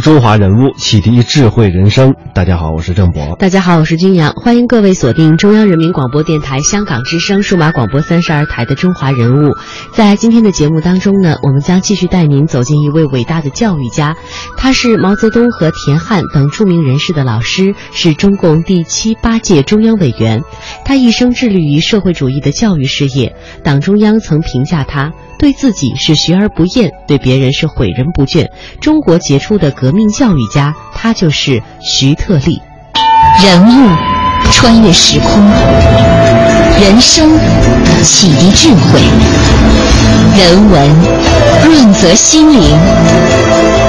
[0.00, 2.14] 中华人物，启迪智慧人生。
[2.32, 3.36] 大家好，我是郑博。
[3.36, 4.32] 大家好，我是君阳。
[4.32, 9.48] 欢迎各位锁定中央人民广播电台香港之声数码广播三十二台的《中华人物》。
[9.92, 14.16] 在今天的节目当中呢，我们将继续带您走进一位伟大的教育家，
[14.56, 20.42] 他是毛泽东和田汉等著名人士的老师，是中共第七八届中央委员。
[20.84, 23.36] 他一生致力于社会主义的教育事业。
[23.62, 25.12] 党中央曾评价他。
[25.40, 28.48] 对自己是学而不厌，对别人是诲人不倦。
[28.78, 32.60] 中国杰出的革命教育家，他就是徐特立。
[33.42, 33.96] 人物
[34.52, 35.42] 穿越时空，
[36.78, 37.30] 人生
[38.02, 39.00] 启迪智慧，
[40.38, 40.96] 人文
[41.64, 42.62] 润泽心灵，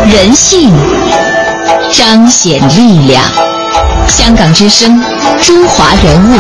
[0.10, 0.72] 人性
[1.92, 3.22] 彰显力量。
[4.08, 5.04] 香港之声，
[5.42, 6.36] 中华人物，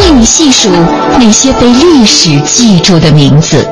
[0.00, 0.70] 为你细数
[1.18, 3.68] 那些被历史记住的名字。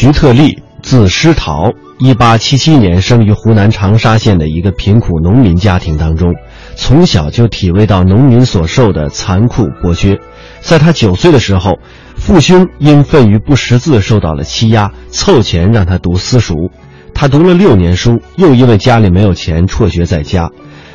[0.00, 6.32] 徐特立，字师陶，一八七七年生于湖南长沙县的一个贫苦农民家庭当中，
[6.76, 10.16] 从小就体味到农民所受的残酷剥削。
[10.60, 11.80] 在他九岁的时候，
[12.14, 16.70] 父兄因愤于不识字受到了欺压，凑钱让他读私塾。
[17.12, 20.48] 他读了六年书，又因为家里没有钱辍学在家。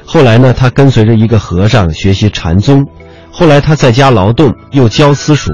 [0.05, 2.87] 后来呢，他跟随着一个和尚学习禅宗。
[3.31, 5.51] 后来他在家劳动，又教私塾。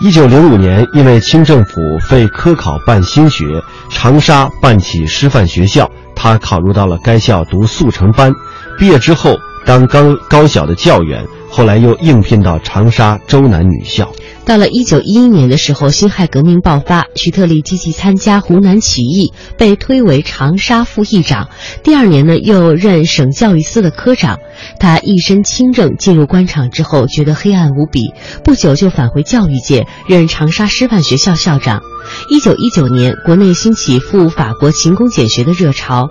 [0.00, 3.60] 一九零五年，因为清政府废科考办新学，
[3.90, 8.32] 长沙办起师范学校，他考入到了该校读速成班。
[8.78, 9.36] 毕业之后
[9.66, 14.12] 当高高小的教员，后来又应聘到长沙周南女校。
[14.44, 21.50] 到了一九一一年的时候，辛亥革命爆发，徐特立积极参加湖南起义，被推为长沙副议长。
[21.82, 24.38] 第二年呢，又任省教育司的科长。
[24.80, 31.82] 他一身清正，进入官场之后觉得黑暗无比，不久就返回教育界，任长沙师范学校校长。
[32.28, 36.08] 一九一九年，国内兴起赴法国勤工俭学的热潮，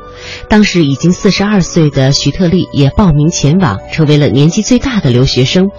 [0.49, 5.69] 当时已经四十二岁的徐特立也报名前往，成为了年纪最大的留学生。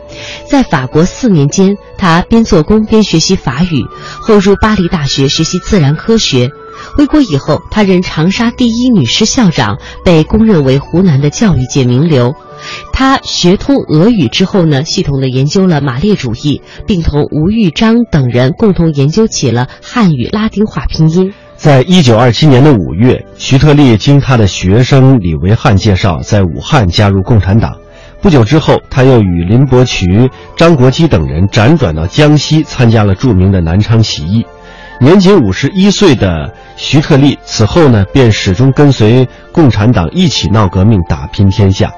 [0.48, 3.84] 在法国四年间，他边做工边学习法语，
[4.20, 6.50] 后入巴黎大学学习自然科学。
[6.96, 12.34] 回国以后，他任长沙第一女师校长，被公认为湖南的教育界名流。
[12.92, 21.32] 他学通俄语之后呢，系统的研究了马列主义，并同吴玉章等人共同研究起了汉语拉丁化拼音。
[21.56, 27.76] 在一九二七年的五月，徐特立经他的学生李维汉介绍，在武汉加入共产党。
[28.20, 34.44] 不久之后，他又与林伯渠、张国基等人辗转到江西，参加了著名的南昌起义。
[35.00, 41.92] 年仅五十一岁的徐特立此后呢，便始终跟随共产党一起闹革命，打拼天下。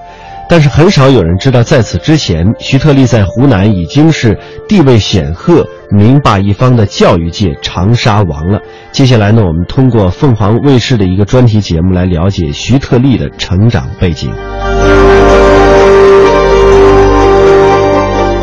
[0.51, 4.37] 但是很少有人知道，在此之前，徐特立在湖南已经是
[4.69, 8.59] 地位显赫、名霸一方的教育界长沙王了。
[8.91, 14.29] 接下来呢，我们通过凤凰卫视的一个专题节目来了解徐特立的成长背景。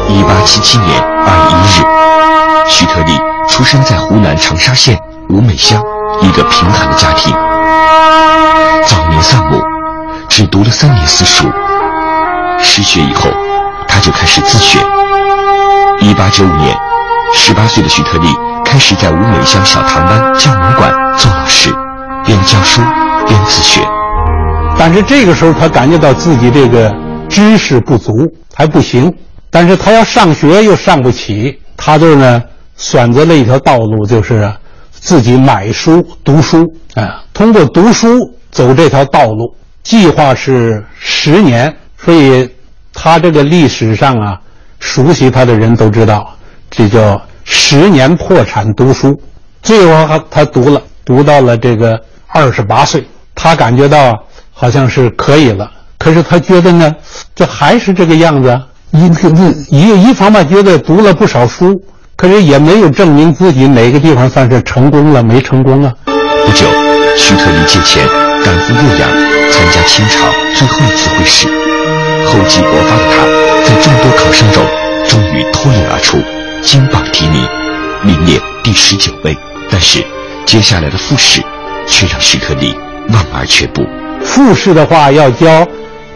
[0.08, 1.84] 一八七七年二月一日，
[2.70, 3.12] 徐特立
[3.50, 4.98] 出生在湖南长沙县
[5.28, 5.84] 吴美乡
[6.22, 7.34] 一个贫寒的家庭，
[8.88, 9.60] 早年丧母，
[10.30, 11.46] 只读了三年私塾。
[12.62, 13.30] 失学以后，
[13.88, 14.80] 他就开始自学。
[16.02, 16.76] 一八九五年，
[17.36, 18.28] 十八岁的徐特立
[18.66, 21.72] 开始在吴美乡小唐湾教母馆做老师，
[22.26, 22.82] 边教书
[23.28, 23.82] 边自学。
[24.78, 26.94] 但是这个时候，他感觉到自己这个
[27.30, 28.14] 知识不足，
[28.54, 29.12] 还不行。
[29.50, 32.44] 但是他要上学又上不起，他就呢
[32.76, 34.52] 选择了一条道路，就是
[34.92, 36.66] 自己买书读书
[36.96, 37.24] 啊。
[37.34, 38.08] 通过读书
[38.52, 41.76] 走这条道路，计划是十年。
[42.08, 42.50] 所以，
[42.94, 44.40] 他这个历史上啊，
[44.80, 46.34] 熟悉他的人都知道，
[46.72, 49.22] 这叫十年破产读书。
[49.62, 53.06] 最后他他读了，读到了这个二十八岁，
[53.36, 54.18] 他感觉到
[54.54, 55.70] 好像是可以了。
[55.98, 56.96] 可是他觉得呢，
[57.36, 58.58] 这还是这个样子。
[58.92, 59.08] 一
[59.70, 61.78] 一一方面觉得读了不少书，
[62.16, 65.94] 可是也没有证明自己哪个地方算是成功了，没成功啊。
[66.06, 66.66] 不久，
[67.18, 68.08] 徐特立借钱
[68.46, 69.10] 赶赴洛阳，
[69.52, 71.48] 参加清朝最后一次会试。
[72.28, 73.26] 厚积薄发的他，
[73.66, 74.64] 在众多考生中
[75.08, 76.18] 终于脱颖而出，
[76.62, 77.44] 金榜题名，
[78.04, 79.36] 名列第十九位。
[79.70, 80.06] 但是，
[80.46, 81.42] 接下来的复试，
[81.88, 82.74] 却让徐特立
[83.10, 83.84] 望而却步。
[84.22, 85.68] 复试的话要交，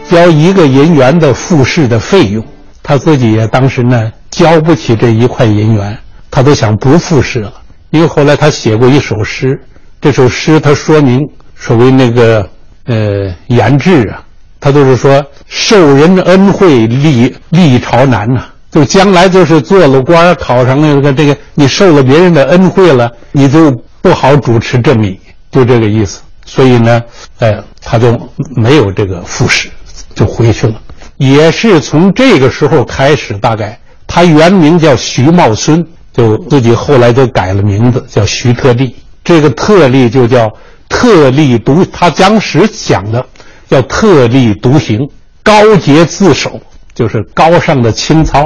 [0.08, 2.44] 交一个银元的复试的费用，
[2.82, 5.98] 他自己也当时呢交不起这一块银元，
[6.30, 7.52] 他都想不复试了。
[7.90, 9.60] 因为后来他写过一首诗，
[10.02, 11.20] 这首诗他说明
[11.54, 12.44] 所谓那个
[12.86, 14.20] 呃言志啊，
[14.58, 23.70] 他都是说受人恩惠立立朝难呐，就将来就是做了官考上那个这个，你受了别人的恩惠了，你就
[24.00, 25.16] 不好主持正义，
[25.52, 26.20] 就这个意思。
[26.44, 27.00] 所以呢，
[27.38, 28.18] 呃，他就
[28.56, 29.70] 没有这个复试，
[30.16, 30.74] 就回去了。
[31.16, 33.78] 也是从这个时候开始，大概
[34.08, 38.96] 他原名叫徐茂孙，就自己后来就改了名字，叫徐特立。
[39.24, 40.50] 这个特例就叫
[40.88, 43.24] 特立独，他当时讲的
[43.68, 44.98] 叫特立独行，
[45.42, 46.60] 高洁自守，
[46.94, 48.44] 就是高尚的清操。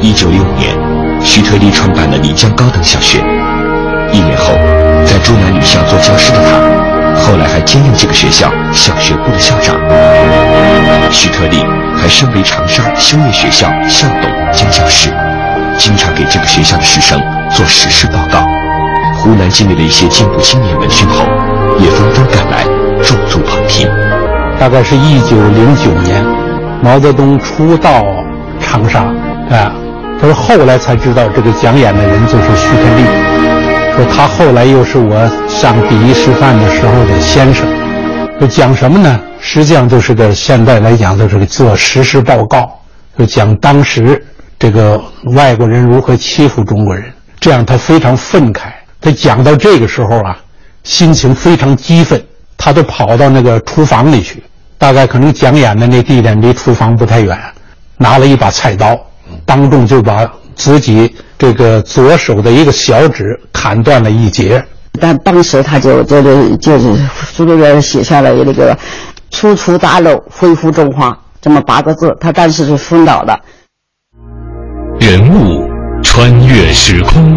[0.00, 0.76] 一九一五年，
[1.22, 3.18] 徐特立创办了漓江高等小学。
[4.12, 4.54] 一年后，
[5.04, 6.86] 在珠南女校做教师的他。
[7.22, 9.74] 后来还兼任这个学校小学部的校长。
[11.10, 11.64] 徐特立
[11.96, 15.10] 还身为长沙修业学校校董兼教师，
[15.78, 17.20] 经常给这个学校的师生
[17.52, 18.45] 做实事报告。
[19.26, 21.24] 湖南境内的一些进步青年闻讯后，
[21.80, 22.62] 也纷纷赶来
[23.02, 23.90] 驻足旁听。
[24.56, 26.24] 大概是一九零九年，
[26.80, 28.04] 毛泽东初到
[28.60, 29.00] 长沙，
[29.50, 29.74] 啊，
[30.20, 33.02] 他说后来才知道这个讲演的人就是徐特立。
[33.96, 37.66] 说他后来又是我上第一师范的时候的先生，
[38.40, 39.20] 就讲什么呢？
[39.40, 42.70] 实际上就是个现在来讲就是个做实事报告，
[43.18, 44.24] 就讲当时
[44.56, 45.02] 这个
[45.34, 47.06] 外国人如何欺负中国人，
[47.40, 48.68] 这样他非常愤慨。
[49.00, 50.36] 他讲到这个时候啊，
[50.84, 52.22] 心情非常激愤，
[52.56, 54.42] 他就跑到那个厨房里去，
[54.78, 57.38] 大概可能讲演的那地点离厨房不太远，
[57.96, 58.98] 拿了一把菜刀，
[59.44, 61.14] 当众就把自己。
[61.38, 64.64] 这个左手的一个小指砍断了一截，
[64.98, 68.74] 但当时他就就是就是书里边写下了那个
[69.30, 73.38] “初出大陆，恢复中华”这么八个字，他当时是 fund 导的。
[74.98, 75.68] 人物
[76.02, 77.36] 穿越时空，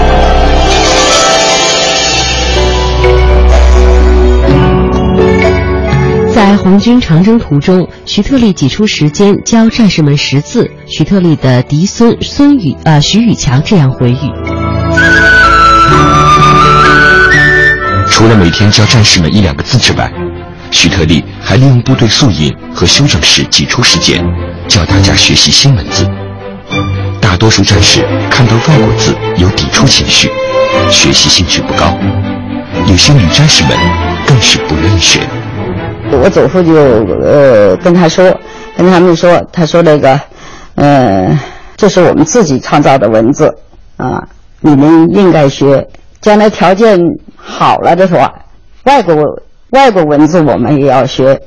[6.41, 10.67] 在红军长征途中，徐特立挤出时间教战士们识字。
[10.87, 14.31] 徐特立的嫡孙孙宇呃徐宇强这样回忆：
[18.09, 20.11] 除了每天教战士们一两个字之外，
[20.71, 24.25] 徐特立还利用部队宿营和休整时挤出时间。
[24.67, 26.09] 教大家学习新文字，
[27.21, 30.27] 大多数战士看到外国字有抵触情绪，
[30.89, 31.95] 学习兴趣不高。
[32.87, 33.77] 有些女战士们
[34.25, 35.19] 更是不愿意学。
[36.17, 38.25] 我祖父就呃跟他说，
[38.75, 40.19] 跟他们说，他说那个，
[40.75, 41.39] 呃，
[41.77, 43.53] 这是我们自己创造的文字
[43.97, 44.27] 啊，
[44.59, 45.87] 你们应该学。
[46.21, 46.99] 将来条件
[47.35, 48.27] 好了的时候，
[48.85, 49.15] 外国
[49.71, 51.39] 外国文字我们也要学。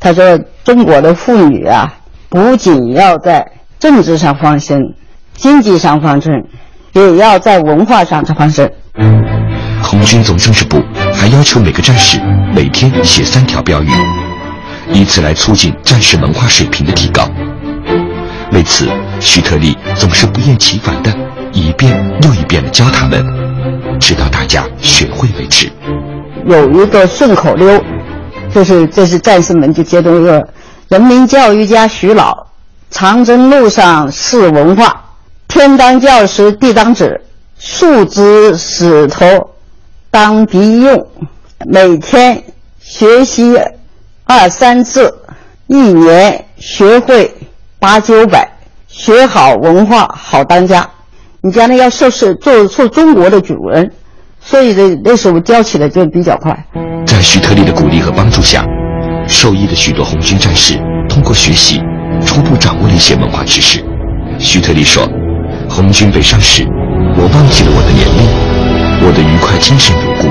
[0.00, 1.98] 他说中国的妇女啊。
[2.34, 3.46] 不仅要在
[3.78, 4.80] 政治上发声，
[5.34, 6.32] 经济上发声，
[6.94, 8.66] 也要在文化上发声。
[9.82, 10.78] 红军总政治部
[11.22, 12.20] 还要求每个战士
[12.52, 13.90] 每天写三条标语，
[14.92, 17.22] 以此来促进战士文化水平的提高。
[18.50, 18.88] 为此，
[19.20, 21.14] 徐特立总是不厌其烦的
[21.52, 23.24] 一遍又一遍的教他们，
[24.00, 25.70] 直到大家学会为止。
[26.44, 27.80] 有一个顺口溜，
[28.52, 30.44] 就是这是战士们就接着一个。
[30.88, 32.48] 人民教育家徐老，
[32.90, 35.04] 长征路上是文化，
[35.46, 37.20] 天当教师地当指，
[37.60, 39.51] 树枝石头
[40.12, 41.06] 当笔用，
[41.64, 42.42] 每天
[42.78, 43.58] 学习
[44.24, 45.10] 二三字，
[45.68, 47.32] 一年学会
[47.78, 48.46] 八九百，
[48.88, 50.86] 学好文化好当家。
[51.40, 53.90] 你将来要受是做做中国的主人，
[54.38, 56.54] 所以这那时候教起来就比较快。
[57.06, 58.66] 在徐特立的鼓励和帮助下。
[59.26, 60.74] 受益的许多红军战士
[61.08, 61.80] 通过学习，
[62.26, 63.82] 初步掌握了一些文化知识。
[64.38, 65.08] 徐特立说
[65.70, 66.66] ：“红军北上时，
[67.16, 68.51] 我忘记了我的年龄，
[69.04, 70.28] 我的愉快精神如故。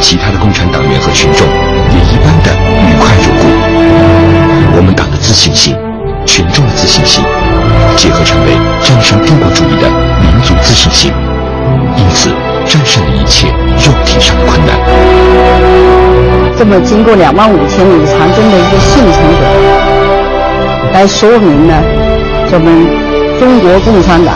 [0.00, 1.46] 其他的共产党员和群众
[1.90, 2.52] 也一般的
[2.84, 3.48] 愉快如故。
[4.76, 5.74] 我们党的自信心，
[6.26, 7.24] 群众的自信心，
[7.96, 8.52] 结合成为
[8.82, 9.88] 战胜帝国主义的
[10.20, 11.12] 民族自信心，
[11.96, 12.28] 因此
[12.66, 13.48] 战胜了一切
[13.80, 14.76] 肉体上的困难。”
[16.58, 19.40] 这么经过两万五千里长征的一个幸存者，
[20.92, 21.74] 来说明呢，
[22.52, 22.66] 我们
[23.40, 24.34] 中国共产党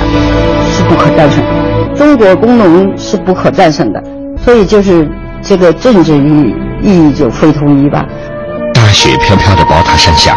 [0.73, 1.58] 是不可战胜的，
[1.99, 4.01] 中国工农是不可战胜的，
[4.45, 5.11] 所以就是
[5.43, 8.07] 这个政治意义意义就非同一般。
[8.73, 10.37] 大雪飘飘的宝塔山下，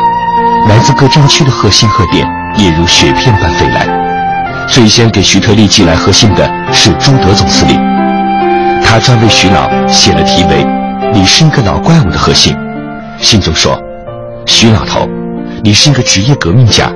[0.67, 3.87] 来自各战区的贺信贺电也如雪片般飞来。
[4.67, 7.77] 最先给徐特立寄来贺信的是朱德总司令，
[8.83, 10.65] 他专为徐老写了题为
[11.13, 12.57] “你是一个老怪物”的贺信，
[13.19, 13.79] 信中说
[14.47, 15.07] ：“徐老头，
[15.63, 16.91] 你是一个职业革命家，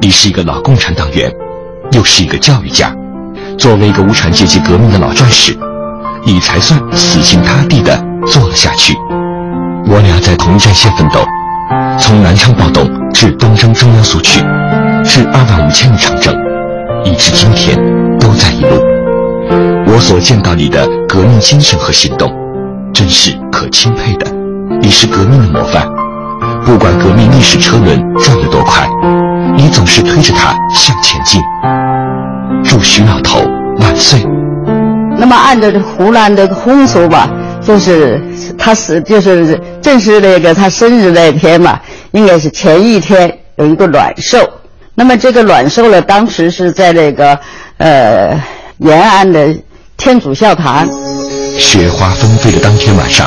[0.00, 1.30] 你是一个老共产党员，
[1.92, 2.94] 又是一个教育家，
[3.58, 5.56] 作为一个无产阶级革命的老战士，
[6.24, 7.96] 你才算死心塌地地
[8.26, 8.94] 做了下去。
[9.88, 11.20] 我俩在同一战线奋斗，
[11.98, 14.40] 从南昌暴动至东征中央苏区，
[15.04, 16.34] 至二万五千里长征。”
[17.04, 17.76] 一直今天
[18.18, 18.82] 都在一路，
[19.86, 22.32] 我所见到你的革命精神和行动，
[22.92, 24.26] 真是可钦佩的。
[24.80, 25.86] 你是革命的模范，
[26.64, 28.88] 不管革命历史车轮转得多快，
[29.56, 31.40] 你总是推着它向前进。
[32.76, 33.40] 祝徐老头
[33.78, 34.22] 万岁！
[35.18, 37.26] 那么按照这湖南的风俗吧，
[37.66, 38.20] 就是
[38.58, 41.80] 他是就是正是那个他生日那天嘛，
[42.12, 44.46] 应该是前一天有一个暖寿。
[44.94, 47.38] 那么这个暖寿呢，当时是在那个，
[47.78, 48.38] 呃，
[48.76, 49.56] 延安的
[49.96, 50.86] 天主教堂。
[51.58, 53.26] 雪花纷飞的当天晚上，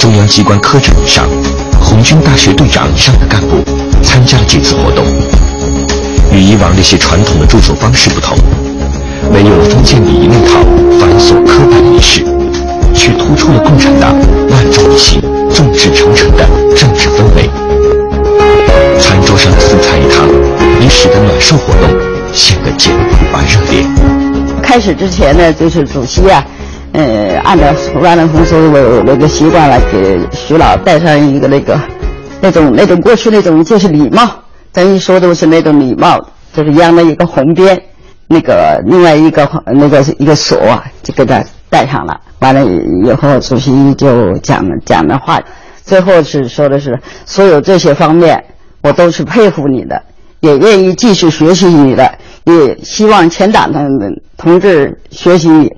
[0.00, 1.24] 中央机关科长以上、
[1.80, 3.62] 红军大学队长以上的干部
[4.02, 5.04] 参加了这次活动。
[6.32, 8.36] 与以往那些传统的祝寿方式不同，
[9.32, 10.60] 没有封建礼仪那套
[10.98, 12.24] 繁琐刻板仪式，
[12.94, 14.14] 却突出了共产党
[14.50, 15.20] 万众一心、
[15.54, 16.44] 众志成城的
[16.76, 17.48] 政治氛围。
[18.98, 20.28] 餐桌上的四菜一汤。
[20.80, 21.88] 也使得暖寿活动
[22.34, 24.62] 显得简朴而热烈。
[24.62, 26.44] 开始之前呢，就是主席啊，
[26.92, 27.64] 呃，按照
[27.94, 31.80] 湖南的风俗有那个习惯来，给徐老戴上一个那个
[32.42, 34.28] 那种那种过去那种就是礼帽，
[34.74, 36.18] 咱一说都是那种礼帽，
[36.52, 37.80] 就是央了一个红边，
[38.26, 41.40] 那个另外一个那个一个锁啊就给他
[41.70, 42.20] 戴上了。
[42.40, 45.40] 完了以后，主席就讲讲的话，
[45.84, 48.42] 最后是说的是所有这些方面，
[48.82, 50.02] 我都是佩服你的。
[50.40, 52.12] 也愿意继续学习你的，
[52.42, 53.80] 也希望全党的
[54.36, 55.70] 同志学习你，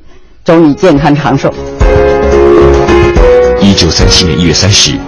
[0.43, 1.53] 祝你健康长寿。
[3.61, 4.99] 一九三七年一月三十，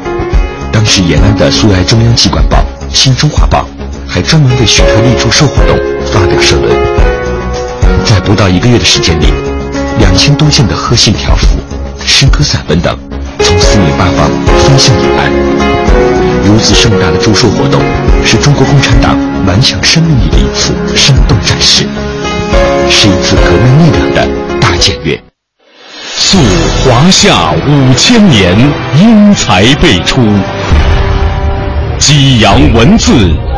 [0.70, 2.58] 当时延安的苏维埃中央机关报
[2.94, 3.62] 《新中华报》
[4.08, 5.78] 还专门为许特立祝寿活动
[6.10, 6.74] 发表社论。
[8.04, 9.26] 在不到一个月的时间里，
[9.98, 11.58] 两千多件的贺信条幅、
[12.06, 12.98] 诗歌散文等，
[13.40, 15.30] 从四面八方飞向延安。
[16.44, 17.82] 如此盛大的祝寿活动，
[18.24, 19.16] 是中国共产党。
[19.46, 21.86] 顽强生命力的一次生动展示，
[22.90, 24.28] 是一次革命力量的
[24.60, 25.18] 大检阅。
[26.16, 26.38] 溯
[26.84, 28.54] 华夏五千年，
[29.00, 30.20] 英才辈出；
[31.98, 33.12] 激扬文字，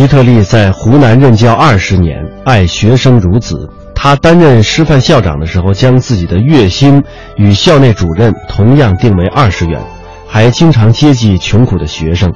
[0.00, 3.68] 徐特立在湖南任教二十年，爱学生如子。
[3.94, 7.04] 他担任师范校长的时候，将自己的月薪
[7.36, 9.78] 与校内主任同样定为二十元，
[10.26, 12.32] 还经常接济穷苦的学生。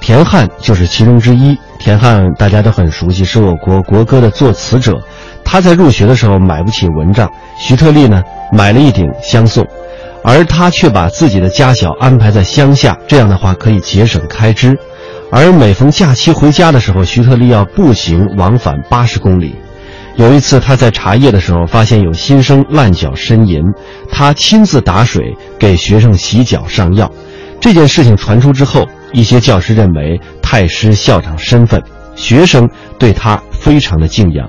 [0.00, 1.56] 田汉就是其中之一。
[1.78, 5.00] 田汉大家都很熟悉，是我国国歌的作词者。
[5.44, 9.64] 他在入学的时候买不起蚊帐，徐特立呢买了一顶相送，
[10.24, 14.76] 而他却把自己的家小安排在乡下，这样的话可以节省开支。
[15.36, 19.56] 而每逢假期回家的时候，徐特立要步行往返八十公里。
[20.14, 23.60] 有一次他在茶叶的时候，发现有新生烂脚呻吟，
[24.08, 27.10] 他亲自打水给学生洗脚上药。
[27.60, 31.82] 这件事情传出之后，一些教师认为太失校长身份，
[32.14, 34.48] 学生对他非常的敬仰。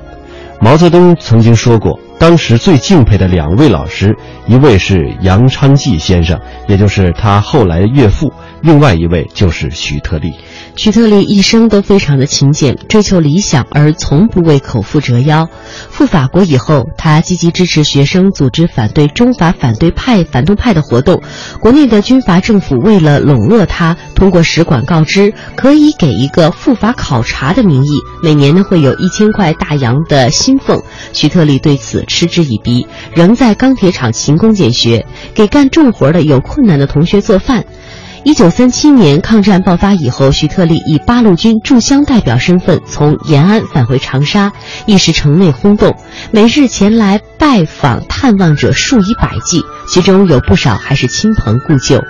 [0.61, 4.15] 毛泽东曾经说过，当时最敬佩的两位老师，
[4.45, 8.29] 一位是杨昌济先生，也就是他后来的岳父；
[8.61, 10.31] 另外一位就是徐特立。
[10.75, 15.47] 徐特立一生都非常的勤俭，追求理想，而从不为口腹折腰。
[15.89, 21.21] 赴法国以后，他积极支持学生组织反对中法反对派、反动派的活动。
[21.61, 30.83] 国内的军阀政府为了笼络他，通过使馆告知可以给一个赴法考察的名义，每年呢会有一千块大洋的薪俸。
[31.13, 37.63] 徐特立对此嗤之以鼻，仍在钢铁厂勤工俭学，给干重活的有困难的同学做饭。
[38.25, 44.51] 一九三七年抗战爆发以后，徐特立以八路军驻湘代表身份从延安返回长沙，
[44.87, 45.95] 一时城内轰动，
[46.31, 52.01] 每日前来拜访探望者数以百计，其中有不少还是亲朋故旧。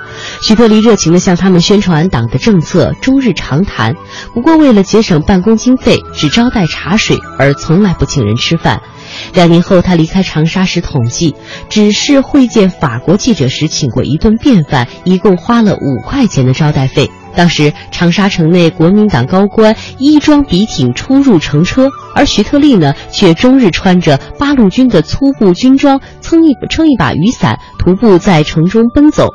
[0.41, 3.93] 徐特立热情地向他们宣传党的政策，终日长谈。
[4.33, 8.81] 不过为了节省办公经费，只招待茶水，而从来不请人吃饭。
[9.33, 11.35] 两年后，他离开长沙时统计，
[11.69, 17.11] 只是会见法国记者时请过一顿便饭，一共花了五块钱的招待费。
[17.35, 29.29] 当时长沙城内国民党高官衣装笔挺出入乘车，而徐特立呢，却终日穿着八路军的粗布军装，撑一撑一把雨伞，徒步在城中奔走。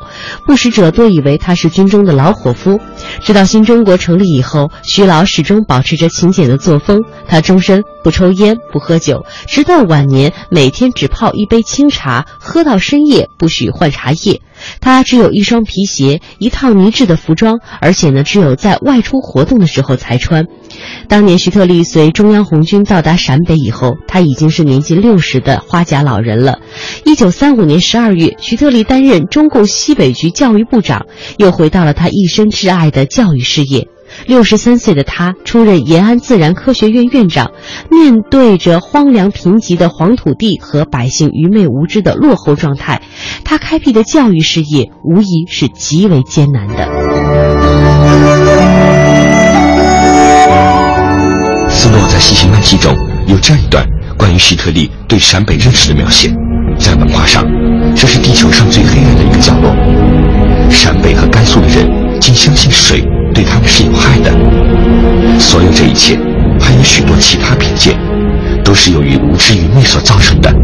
[0.47, 2.81] 不识者多以为他是军中的老伙夫。
[3.21, 7.03] 直到新中国成立以后，徐老始终保持着勤俭的作风。
[7.29, 14.41] 他终身不抽烟不喝酒，直到晚年每天只泡一杯清茶，喝到深夜不许换茶叶。
[14.81, 20.47] 他只有一双皮鞋，一套呢制的服装，而而且呢，只有在外出活动的时候才穿。
[21.09, 26.61] 当年徐特立随中央红军到达陕北以后，他已经是年近六十的花甲老人了。
[27.05, 31.07] 一九三五年十二月，徐特立担任中共西北局教育部长，
[31.37, 33.89] 又回到了他一生挚爱的教育事业。
[34.27, 37.51] 六十三岁的他出任延安自然科学院院长，
[37.91, 43.03] 面对着荒凉贫瘠的黄土地和百姓愚昧无知的落后状态，
[43.45, 46.89] 他开辟的教育事业无疑是极为艰难的。
[51.69, 52.95] 斯诺在《西行漫记》中
[53.27, 53.87] 有这样一段
[54.19, 56.29] 关于希特利对陕北认识的描写：
[56.79, 57.45] 在文化，上
[65.41, 66.17] 所有这一切，
[66.61, 67.99] 还有许多其他偏见，
[68.63, 70.55] 都是由于无知愚昧所造成的。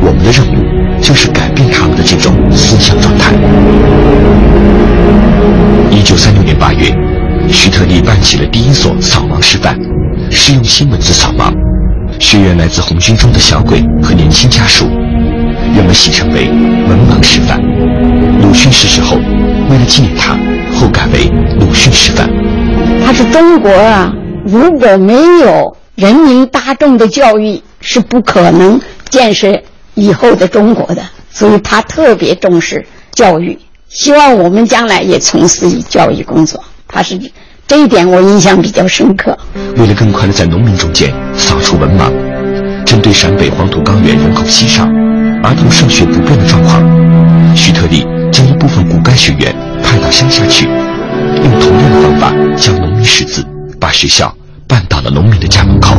[0.00, 3.32] 我们的任务就是改变他们的这种思想状态。
[5.90, 6.92] 一九三六年八月，
[7.48, 9.78] 徐特立办起了第一所扫盲师范，
[10.30, 11.52] 是用新文字扫盲。
[12.18, 14.86] 学员来自红军中的小鬼和年轻家属，
[15.74, 16.48] 人们戏称为
[16.86, 17.58] “文盲师范”。
[18.42, 19.16] 鲁迅逝世后，
[19.70, 20.36] 为了纪念他。
[20.74, 22.28] 后改为鲁迅师范。
[23.04, 24.12] 他是中国啊，
[24.44, 29.60] 如果没有人民大众的教育，是不可能建设
[29.94, 31.02] 以后的中国的。
[31.30, 36.62] 所以他特别重视教育，希望我们将来也从事教育工作。
[36.86, 37.18] 他是
[37.66, 39.36] 这一点我印象比较深刻。
[39.76, 42.12] 为了更快的在农民中间扫除文盲，
[42.84, 44.84] 针对陕北黄土高原人口稀少、
[45.42, 49.54] 儿童上学不便的状况，徐特立将一部分骨干学员。
[49.82, 50.66] 派到乡下去，
[51.42, 53.44] 用同样的方法教农民识字，
[53.80, 54.32] 把学校
[54.68, 55.96] 办到了农民的家门口。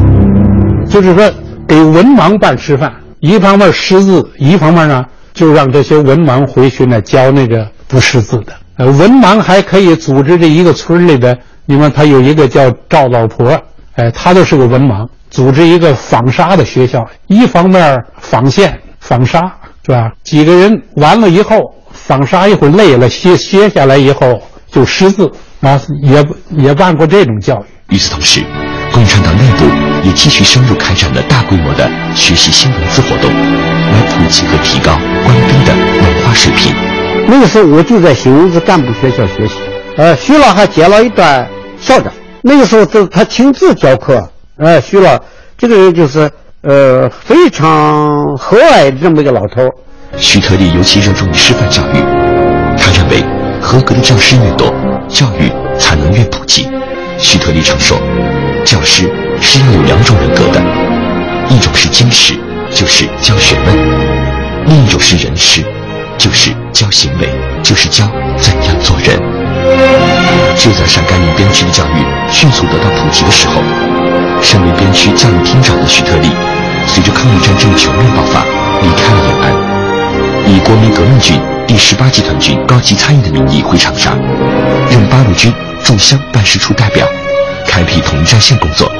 [0.89, 1.29] 就是说，
[1.67, 5.03] 给文盲办师范，一方面识字，一方面呢，
[5.33, 8.53] 就让这些文盲回去呢教那个不识字的。
[8.77, 13.59] 呃，文盲还可以组织这一个村里的，你看他有一个叫赵老婆，
[13.95, 19.41] 哎，他就是个文盲，组织一个纺纱的学校，一方面纺线、纺纱，
[19.85, 20.09] 是吧？
[20.23, 21.73] 几个人完了以后。
[21.95, 24.41] 纺纱一会儿累了，歇歇下来以后
[24.73, 25.31] 就识字
[25.61, 27.93] 啊，也也办过这种教育。
[27.93, 28.43] 与此同时，
[28.91, 29.65] 共产党内部
[30.03, 36.73] 也继续深入开展了大规模的学习新文字活动，来普及和提高官兵的文化水平。
[37.27, 39.53] 那个时候我就在新文字干部学校学习，
[39.97, 41.47] 呃，徐老还接了一段
[41.79, 42.11] 校长。
[42.41, 45.19] 那个时候是他亲自教课，呃，徐老
[45.57, 46.29] 这个人就是
[46.61, 49.69] 呃非常和蔼的这么一个老头。
[50.17, 51.93] 徐特立尤其热衷于师范教育，
[52.77, 53.23] 他认为
[53.63, 54.67] 合格的教师越多，
[55.07, 55.49] 教育
[55.79, 56.69] 才能越普及。
[57.17, 57.97] 徐特立常说，
[58.65, 59.09] 教师
[59.41, 60.61] 是要有两种人格的，
[61.49, 62.33] 一种是经师，
[62.69, 63.73] 就是教学问；
[64.67, 65.63] 另一种是人师，
[66.17, 67.29] 就是教行为，
[67.63, 68.05] 就是教
[68.37, 69.17] 怎样做人。
[70.57, 73.61] 就在陕甘宁边区的教育迅速得到普及的时候，
[74.41, 76.27] 身为边区教育厅长的徐特立，
[76.85, 78.43] 随着抗日战争全面爆发，
[78.81, 79.73] 离开了延安。
[80.45, 84.11] 以国民革命军第十八集团军高级参议的名义回长沙，
[84.89, 87.07] 任八路军驻湘办事处代表，
[87.67, 88.91] 开辟统一战线工作。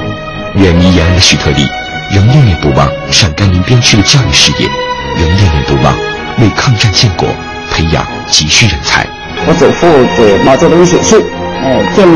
[0.54, 1.66] 远离延安的徐特立，
[2.14, 4.68] 仍念念不忘陕甘宁边区的教育事业，
[5.16, 5.94] 仍念念不忘
[6.40, 7.28] 为抗战建国
[7.70, 9.06] 培养急需人才。
[9.46, 11.20] 我祖父给毛泽东写信，
[11.62, 12.12] 呃，建议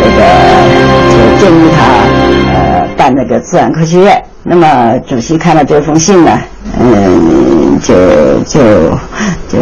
[0.00, 4.22] 那个，建议他呃办那个自然科学院。
[4.44, 6.38] 那么主席看了这封信呢，
[6.78, 7.94] 嗯，就
[8.40, 8.90] 就
[9.48, 9.58] 就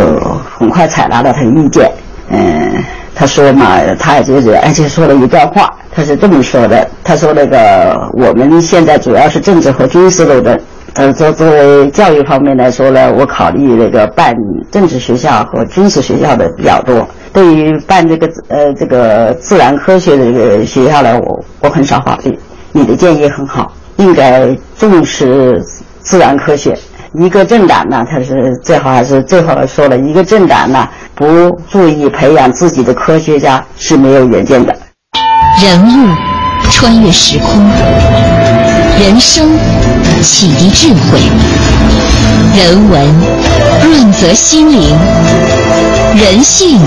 [0.58, 1.90] 很快采纳了他的意见。
[2.28, 10.60] 嗯，他说嘛，他就是而且说了一段话，他是这么说的：他说那个我们现在主要是政治和军事路的，
[10.94, 14.34] 呃，作作为教育方面来说呢，我考虑那个办
[14.70, 17.06] 政治学校和军事学校的比较多。
[17.32, 22.38] 对于办这个呃这个自然科学的这个学校呢，我我很少考虑。
[22.72, 25.60] 你的建议很好，应该重视
[26.00, 26.78] 自然科学。
[27.14, 34.72] 一个政党呢，他是最好还是最好说了，一个政党呢不注意培养自己的科学家是没有远见的。
[35.60, 36.14] 人物
[36.70, 37.68] 穿越时空，
[39.00, 39.48] 人生
[40.22, 41.20] 启迪智慧，
[42.56, 43.04] 人文
[43.82, 44.96] 润泽心灵，
[46.16, 46.78] 人性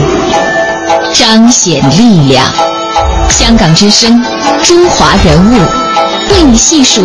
[1.14, 2.46] 彰显力量。
[3.28, 4.24] 香港之声，
[4.64, 5.58] 中华人物，
[6.32, 7.02] 为你细数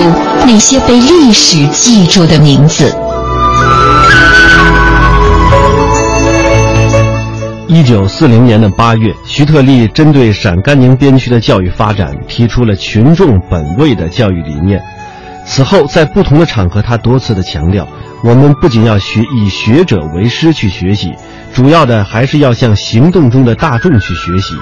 [0.46, 2.94] 那些被历史记住的名字。
[7.66, 14.83] 一九四零年的八月，徐特立针对陕甘宁边区的教育发展，提出了群众本位的教育理念。
[15.47, 17.88] 此后，在不同的场合，他多次的强调，
[18.23, 21.14] 我们不仅要学以学者为师去学习，
[21.55, 24.55] 主要的还是要向行动中的大众去学习。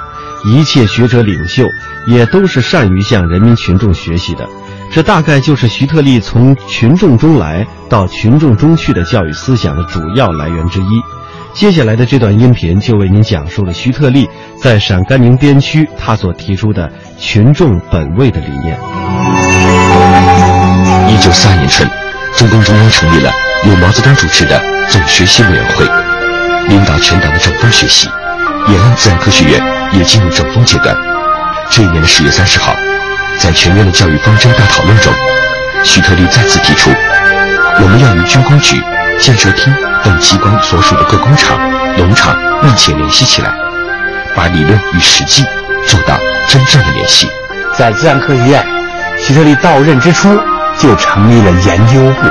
[0.45, 1.65] 一切学者领袖
[2.07, 4.47] 也都是善于向人民群众学习的。
[4.91, 11.03] 这大概就是徐特立从群众中来到群众中去的教育思想的主要来源之一。
[11.53, 14.29] 接下来的这段音频就为您讲述了徐特立
[14.61, 18.79] 在陕甘宁边区他所提出的群众本位的理念。
[21.09, 21.89] 一九四二年春，
[22.37, 23.31] 中共中央成立了
[23.65, 25.85] 由毛泽东主持的总学习委员会，
[26.69, 28.09] 领导全党的整风学习。
[28.69, 30.95] 延安自然科学院也进入整风阶段。
[31.71, 32.75] 这一年的十月三十号。
[33.39, 35.13] 在全面的教育方针大讨论中，
[35.85, 36.91] 徐特立再次提出，
[37.81, 38.81] 我们要与军工局、
[39.21, 39.73] 建设厅
[40.03, 41.59] 等机关所属的各工厂、
[41.97, 43.53] 农场密切联系起来，
[44.35, 45.45] 把理论与实际
[45.87, 46.19] 做到
[46.49, 47.29] 真正的联系。
[47.77, 48.67] 在自然科学院，
[49.19, 50.29] 徐特立到任之初
[50.79, 52.29] 就成立了研究部，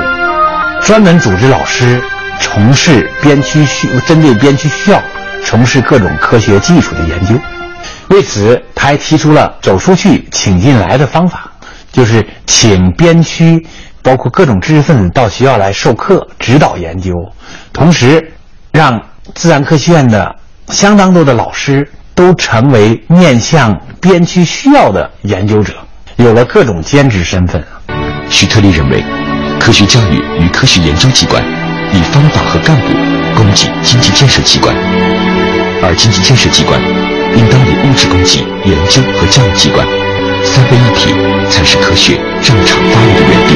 [0.82, 2.02] 专门组织老师
[2.40, 5.02] 从事边区需针对边区需要
[5.44, 7.40] 从事各种科学技术的研究。
[8.08, 11.50] 为此，他还提出了“走出去，请进来”的方法，
[11.90, 13.66] 就是请边区
[14.00, 17.12] 包括各种知识分子到学校来授课、指导研究，
[17.72, 18.32] 同时
[18.70, 19.00] 让
[19.34, 20.32] 自然科学院的
[20.68, 25.74] 相当多的老师都成为面向边区需要的研究者，
[26.14, 27.62] 有了各种兼职身份。
[28.30, 29.02] 徐特立认为，
[29.58, 31.42] 科学教育与科学研究机关
[31.92, 32.86] 以方法和干部
[33.34, 34.74] 供给经济建设机关，
[35.82, 36.80] 而经济建设机关。
[37.36, 39.86] 应当物质供给研究和教育机关，
[40.44, 41.14] 三位一体
[41.48, 43.54] 才是科学正常发育的原地。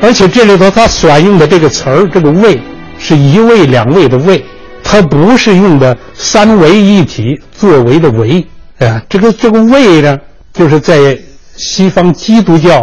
[0.00, 2.58] 而且这里头他选用的这个词儿，这个“位”
[2.98, 4.42] 是一位两位的“位”，
[4.82, 8.46] 它不是用的三位一体作为的“为”。
[8.80, 10.18] 啊，这个这个“位”呢，
[10.54, 11.18] 就是在
[11.56, 12.80] 西方基督教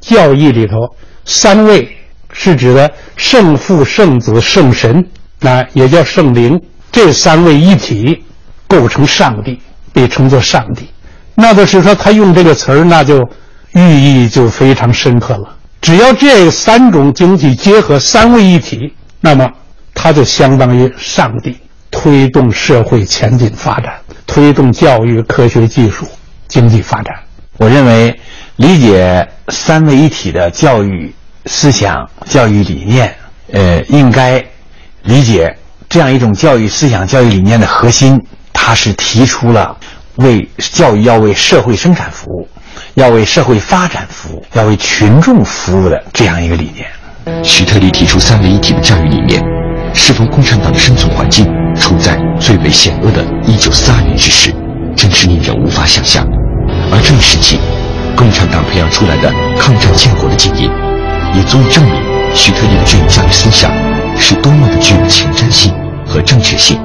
[0.00, 0.76] 教义里头，
[1.24, 1.96] 三位
[2.30, 5.02] 是指的圣父、圣子、圣神，
[5.40, 6.60] 啊，也叫圣灵，
[6.92, 8.22] 这三位一体。
[8.66, 9.60] 构成上帝，
[9.94, 10.90] 被称作上帝，
[11.36, 13.26] 那就是说他用这个词儿，那就
[13.74, 15.56] 寓意就非常深刻了。
[15.80, 19.48] 只要这三种经济结合，三位一体，那么
[19.94, 21.56] 它就相当于上帝
[21.92, 23.94] 推动社会前进发展，
[24.26, 26.08] 推动教育、科学技术、
[26.48, 27.14] 经济发展。
[27.58, 28.18] 我认为，
[28.56, 31.14] 理解三位一体的教育
[31.46, 33.14] 思想、教育理念，
[33.52, 34.44] 呃，应该
[35.02, 35.56] 理解
[35.88, 38.20] 这样一种教育思想、教育理念的核心。
[38.56, 39.76] 他是提出了
[40.16, 42.48] 为教育要为社会生产服务，
[42.94, 46.86] 要为社会发展服务，要为群众服务的这样一个理念。
[47.42, 49.42] 徐特立提出三位一体的教育理念，
[49.92, 54.54] 适逢共产党的生存环境处在最为险恶的1942年之时，
[54.94, 56.24] 真是令人无法想象。
[56.92, 57.58] 而这一时期，
[58.16, 60.70] 共产党培养出来的抗战建国的精英，
[61.34, 61.94] 也足以证明
[62.34, 63.72] 徐特立的这一教育思想
[64.18, 65.74] 是多么的具有前瞻性
[66.06, 66.78] 和正确性。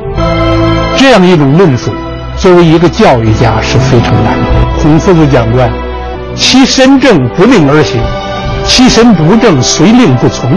[0.98, 1.94] 这样的一种论述，
[2.40, 4.82] 作为一个教育家是非常难的。
[4.82, 5.62] 孔夫子讲过
[6.36, 8.00] ：“其身正不令而行，
[8.66, 10.50] 其身不正虽令不从。”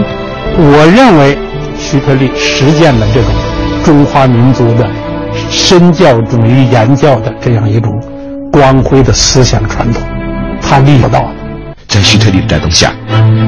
[0.55, 1.37] 我认为，
[1.77, 3.29] 徐特立实践了这种
[3.83, 4.89] 中华民族的
[5.49, 7.91] 身教重于言教的这样一种
[8.49, 10.01] 光辉的思想传统，
[10.61, 11.31] 他立到了。
[11.89, 12.93] 在徐特立的带动下，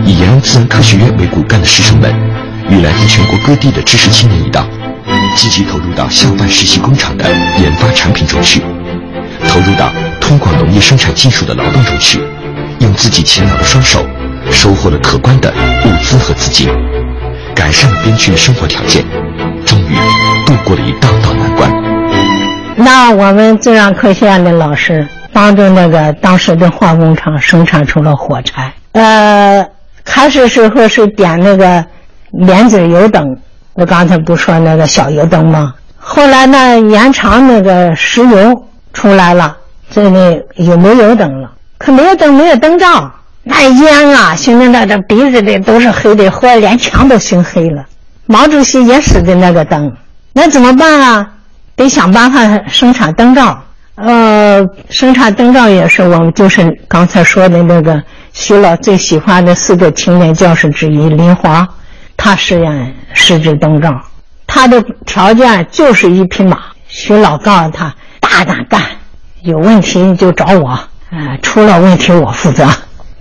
[0.04, 2.13] 以延安自然科学院为骨干的师生们，
[2.69, 4.65] 与来自全国各地的知识青年一道。
[5.36, 7.30] 积极投入到校办实习工厂的
[7.62, 8.62] 研发产品中去，
[9.50, 12.19] 投入到推广农业生产技术的劳动中去，
[12.80, 14.04] 用自己勤劳的双手，
[14.50, 15.54] 收获了可观的
[15.86, 16.69] 物资和资金，
[17.54, 19.04] 改善了边区的生活条件，
[19.65, 19.95] 终于
[20.45, 21.69] 度过了一道道难关。
[22.78, 29.65] 那我们自然科学院的老师帮助那个当时的化工厂生产出了火柴，呃，
[30.06, 31.86] 开始时候是点那个
[32.32, 33.38] 莲子油灯。
[33.76, 35.74] 我刚才不说那个小油灯吗？
[35.98, 39.56] 后来呢，延长那个石油出来了，
[39.90, 43.12] 这里有煤油灯了，可没有灯，没有灯罩，
[43.44, 47.86] 那烟啊，熏的那这鼻子里都是黑的，后来连墙都熏黑了。
[48.28, 49.92] 毛主席也使的那个灯，
[50.32, 51.28] 那怎么办啊？
[51.76, 53.62] 得想办法生产灯罩。
[53.96, 61.68] 呃，生产灯罩也是我们就是刚才说的那个徐老最喜欢的四个青年教师之一林华，
[62.17, 64.01] 他实验试制灯罩。
[64.47, 66.60] 他的条件就是一匹马。
[66.88, 68.82] 徐老告诉他：“大胆干，
[69.41, 70.80] 有问题你就找我，
[71.12, 72.67] 呃，出了问题我负责。”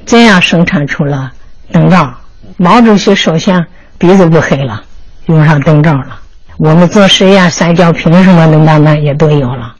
[0.06, 1.32] 这样生产出了
[1.72, 2.12] 灯罩。
[2.56, 3.66] 毛主席首先
[3.98, 4.80] 鼻子不黑了，
[5.26, 6.20] 用上灯罩了。
[6.58, 9.74] 我们做实验，三角瓶什么的慢慢也都有了。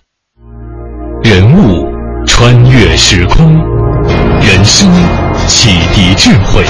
[1.22, 1.87] 人物
[2.27, 3.55] 穿越时空，
[4.40, 4.90] 人生
[5.46, 6.64] 启迪智慧，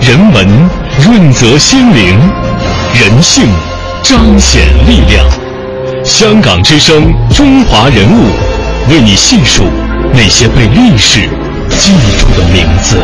[0.00, 0.70] 人文
[1.04, 2.18] 润泽心灵，
[2.94, 3.44] 人性。
[4.00, 5.26] 彰显力量，
[6.02, 8.30] 香港之声，中华人物，
[8.90, 9.64] 为你细数
[10.14, 11.28] 那些被历史
[11.68, 12.96] 记住的名字。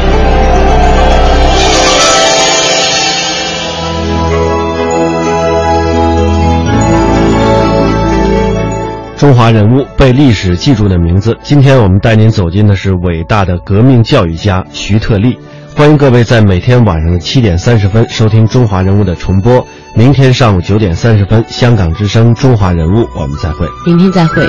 [9.18, 11.36] 中华人物被历史记住的名字。
[11.42, 15.38] 今天我们带您走进的是伟大的革命教育家徐特立。
[15.76, 23.66] 欢迎各位在每天晚上的七点三十分收听中华人物的重播明天上午九点三十分香港之声中华人物我们再会。
[23.84, 24.46] 明天再会。